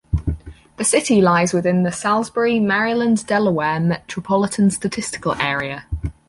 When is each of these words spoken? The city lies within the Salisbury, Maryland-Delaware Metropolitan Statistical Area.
The 0.77 0.83
city 0.83 1.21
lies 1.21 1.53
within 1.53 1.83
the 1.83 1.91
Salisbury, 1.91 2.59
Maryland-Delaware 2.59 3.79
Metropolitan 3.79 4.71
Statistical 4.71 5.35
Area. 5.35 5.85